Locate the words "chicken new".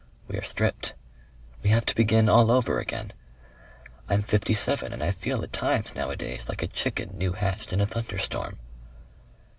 6.67-7.33